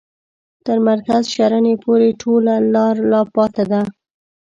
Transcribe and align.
تر 0.65 0.77
مرکز 0.89 1.23
شرنې 1.33 1.75
پوري 1.83 2.11
ټوله 2.21 2.53
لار 2.73 2.95
لا 3.11 3.21
پاته 3.35 3.63
ده. 3.71 3.81